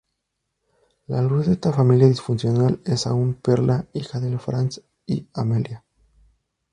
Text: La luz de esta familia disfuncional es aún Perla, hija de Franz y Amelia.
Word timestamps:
La 1.05 1.21
luz 1.21 1.45
de 1.45 1.51
esta 1.53 1.71
familia 1.71 2.07
disfuncional 2.07 2.81
es 2.85 3.05
aún 3.05 3.35
Perla, 3.35 3.85
hija 3.93 4.19
de 4.19 4.35
Franz 4.39 4.81
y 5.05 5.27
Amelia. 5.31 5.83